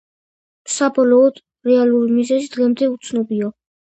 [0.75, 1.37] საბოლოოდ,
[1.71, 3.51] რეალური მიზეზი დღემდე უცნობია.